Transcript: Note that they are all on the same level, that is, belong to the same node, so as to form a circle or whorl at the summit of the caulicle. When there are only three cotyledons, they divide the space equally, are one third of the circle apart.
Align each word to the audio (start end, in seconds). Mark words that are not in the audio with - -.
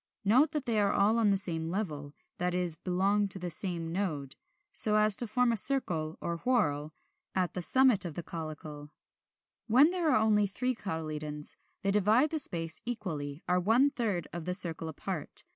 Note 0.25 0.49
that 0.51 0.65
they 0.65 0.79
are 0.79 0.91
all 0.93 1.19
on 1.19 1.29
the 1.29 1.37
same 1.37 1.69
level, 1.69 2.15
that 2.39 2.55
is, 2.55 2.75
belong 2.75 3.27
to 3.27 3.37
the 3.37 3.51
same 3.51 3.91
node, 3.91 4.35
so 4.71 4.95
as 4.95 5.15
to 5.15 5.27
form 5.27 5.51
a 5.51 5.55
circle 5.55 6.17
or 6.19 6.37
whorl 6.37 6.91
at 7.35 7.53
the 7.53 7.61
summit 7.61 8.03
of 8.03 8.15
the 8.15 8.23
caulicle. 8.23 8.89
When 9.67 9.91
there 9.91 10.09
are 10.09 10.17
only 10.17 10.47
three 10.47 10.73
cotyledons, 10.73 11.55
they 11.83 11.91
divide 11.91 12.31
the 12.31 12.39
space 12.39 12.81
equally, 12.83 13.43
are 13.47 13.59
one 13.59 13.91
third 13.91 14.27
of 14.33 14.45
the 14.45 14.55
circle 14.55 14.87
apart. 14.87 15.43